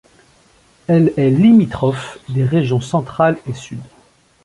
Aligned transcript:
Elle 0.87 1.13
est 1.15 1.29
limitrophe 1.29 2.17
des 2.29 2.43
régions 2.43 2.81
centrale 2.81 3.37
et 3.45 3.53
Sud. 3.53 3.81